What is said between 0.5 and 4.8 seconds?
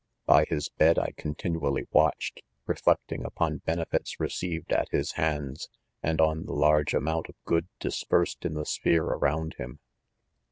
bed I continually watched,. reflecting upon benefits received